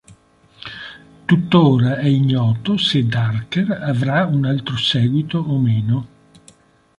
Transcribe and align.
Tuttora 1.27 1.97
è 1.99 2.07
ignoto 2.07 2.75
se 2.75 3.05
"Darker" 3.05 3.69
avrà 3.83 4.25
un 4.25 4.45
altro 4.45 4.75
seguito 4.75 5.37
o 5.37 5.59
meno. 5.59 6.07